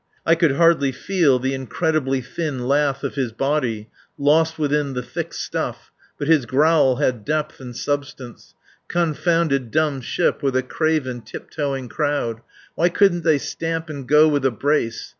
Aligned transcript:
I 0.25 0.33
could 0.33 0.53
hardly 0.53 0.91
feel 0.91 1.37
the 1.37 1.53
incredibly 1.53 2.21
thin 2.21 2.67
lath 2.67 3.03
of 3.03 3.13
his 3.13 3.31
body, 3.31 3.91
lost 4.17 4.57
within 4.57 4.93
the 4.93 5.03
thick 5.03 5.31
stuff, 5.31 5.91
but 6.17 6.27
his 6.27 6.47
growl 6.47 6.95
had 6.95 7.23
depth 7.23 7.59
and 7.59 7.77
substance: 7.77 8.55
Confounded 8.87 9.69
dump 9.69 10.01
ship 10.01 10.41
with 10.41 10.55
a 10.55 10.63
craven, 10.63 11.21
tiptoeing 11.21 11.87
crowd. 11.87 12.41
Why 12.73 12.89
couldn't 12.89 13.23
they 13.23 13.37
stamp 13.37 13.91
and 13.91 14.07
go 14.07 14.27
with 14.27 14.43
a 14.43 14.49
brace? 14.49 15.09